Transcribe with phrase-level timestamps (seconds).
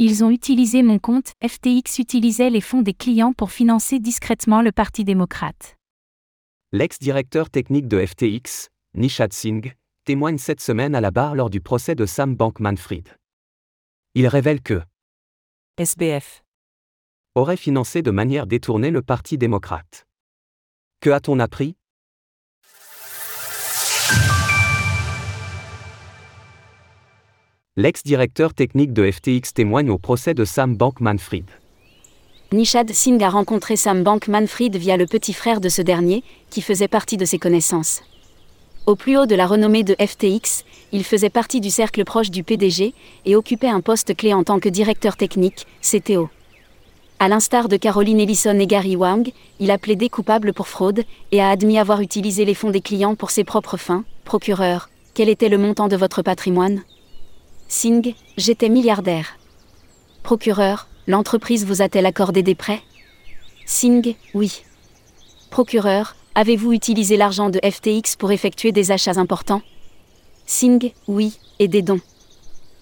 [0.00, 4.70] Ils ont utilisé mon compte, FTX utilisait les fonds des clients pour financer discrètement le
[4.70, 5.76] Parti démocrate.
[6.70, 9.74] L'ex-directeur technique de FTX, Nishad Singh,
[10.04, 13.08] témoigne cette semaine à la barre lors du procès de Sam Bankman-Fried.
[14.14, 14.80] Il révèle que
[15.78, 16.44] SBF
[17.34, 20.06] aurait financé de manière détournée le Parti démocrate.
[21.00, 21.77] Que a-t-on appris?
[27.80, 31.44] L'ex-directeur technique de FTX témoigne au procès de Sam Bankman-Fried.
[32.50, 36.88] Nishad Singh a rencontré Sam Bankman-Fried via le petit frère de ce dernier, qui faisait
[36.88, 38.02] partie de ses connaissances.
[38.86, 42.42] Au plus haut de la renommée de FTX, il faisait partie du cercle proche du
[42.42, 46.28] PDG et occupait un poste clé en tant que directeur technique, CTO.
[47.20, 51.40] À l'instar de Caroline Ellison et Gary Wang, il a plaidé coupable pour fraude et
[51.40, 54.02] a admis avoir utilisé les fonds des clients pour ses propres fins.
[54.24, 56.82] Procureur, quel était le montant de votre patrimoine?
[57.70, 59.36] Singh, j'étais milliardaire.
[60.22, 62.80] Procureur, l'entreprise vous a-t-elle accordé des prêts?
[63.66, 64.62] Singh, oui.
[65.50, 69.60] Procureur, avez-vous utilisé l'argent de FTX pour effectuer des achats importants?
[70.46, 72.00] Singh, oui, et des dons.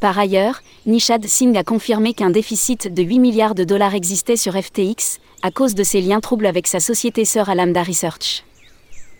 [0.00, 4.54] Par ailleurs, Nishad Singh a confirmé qu'un déficit de 8 milliards de dollars existait sur
[4.54, 8.44] FTX, à cause de ses liens troubles avec sa société sœur Alameda Research.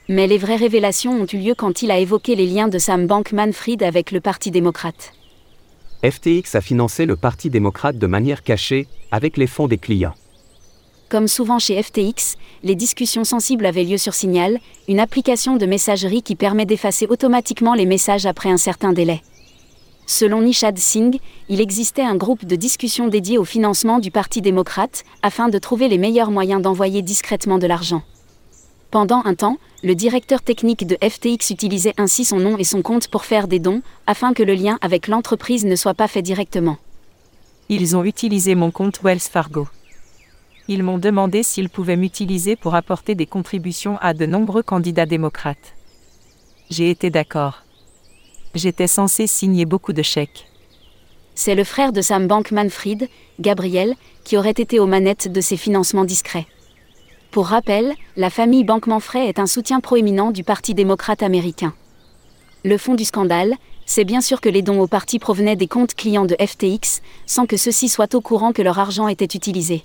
[0.08, 3.08] Mais les vraies révélations ont eu lieu quand il a évoqué les liens de Sam
[3.08, 5.12] Bankman-Fried avec le Parti démocrate.
[6.04, 10.14] FTX a financé le Parti démocrate de manière cachée, avec les fonds des clients.
[11.08, 16.22] Comme souvent chez FTX, les discussions sensibles avaient lieu sur Signal, une application de messagerie
[16.22, 19.22] qui permet d'effacer automatiquement les messages après un certain délai.
[20.06, 21.18] Selon Nishad Singh,
[21.48, 25.88] il existait un groupe de discussion dédié au financement du Parti démocrate, afin de trouver
[25.88, 28.02] les meilleurs moyens d'envoyer discrètement de l'argent.
[28.92, 33.08] Pendant un temps, le directeur technique de FTX utilisait ainsi son nom et son compte
[33.08, 36.78] pour faire des dons, afin que le lien avec l'entreprise ne soit pas fait directement.
[37.68, 39.68] Ils ont utilisé mon compte Wells Fargo.
[40.66, 45.74] Ils m'ont demandé s'ils pouvaient m'utiliser pour apporter des contributions à de nombreux candidats démocrates.
[46.70, 47.62] J'ai été d'accord.
[48.54, 50.46] J'étais censé signer beaucoup de chèques.
[51.34, 53.08] C'est le frère de Sam Bankman-Fried,
[53.38, 56.46] Gabriel, qui aurait été aux manettes de ces financements discrets.
[57.38, 61.72] Pour rappel, la famille Bankman-Fried est un soutien proéminent du Parti démocrate américain.
[62.64, 63.54] Le fond du scandale,
[63.86, 67.46] c'est bien sûr que les dons au parti provenaient des comptes clients de FTX, sans
[67.46, 69.84] que ceux-ci soient au courant que leur argent était utilisé.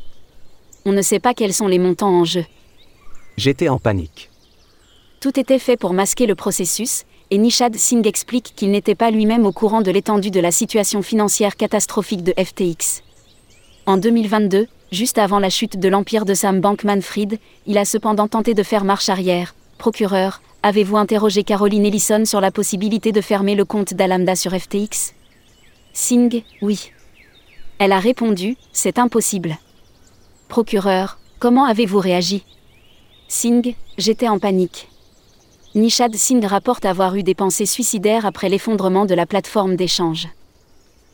[0.84, 2.44] On ne sait pas quels sont les montants en jeu.
[3.38, 4.32] J'étais en panique.
[5.20, 9.46] Tout était fait pour masquer le processus, et Nishad Singh explique qu'il n'était pas lui-même
[9.46, 13.04] au courant de l'étendue de la situation financière catastrophique de FTX.
[13.86, 18.54] En 2022, juste avant la chute de l'empire de Sam Bankman-Fried, il a cependant tenté
[18.54, 19.56] de faire marche arrière.
[19.78, 25.14] Procureur, avez-vous interrogé Caroline Ellison sur la possibilité de fermer le compte d'Alamda sur FTX
[25.94, 26.92] Singh, oui.
[27.80, 29.58] Elle a répondu, c'est impossible.
[30.48, 32.44] Procureur, comment avez-vous réagi?
[33.28, 34.90] Singh, j'étais en panique.
[35.76, 40.28] Nishad Singh rapporte avoir eu des pensées suicidaires après l'effondrement de la plateforme d'échange.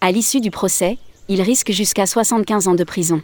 [0.01, 0.97] À l'issue du procès,
[1.29, 3.21] il risque jusqu'à 75 ans de prison.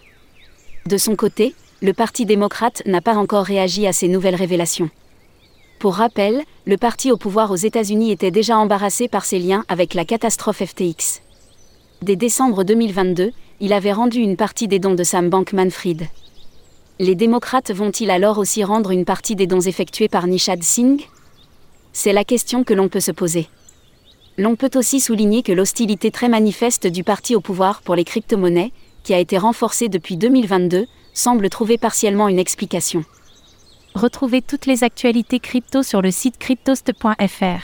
[0.87, 4.91] De son côté, le Parti démocrate n'a pas encore réagi à ces nouvelles révélations.
[5.79, 9.95] Pour rappel, le parti au pouvoir aux États-Unis était déjà embarrassé par ses liens avec
[9.95, 11.21] la catastrophe FTX.
[12.03, 13.31] Dès décembre 2022,
[13.61, 16.07] il avait rendu une partie des dons de Sam Bankman-Fried.
[16.99, 21.09] Les démocrates vont-ils alors aussi rendre une partie des dons effectués par Nishad Singh?
[21.93, 23.47] C'est la question que l'on peut se poser.
[24.37, 28.71] L'on peut aussi souligner que l'hostilité très manifeste du parti au pouvoir pour les crypto-monnaies,
[29.05, 33.05] qui a été renforcée depuis 2022, semble trouver partiellement une explication.
[33.93, 37.61] Retrouvez toutes les actualités crypto sur le site cryptost.fr.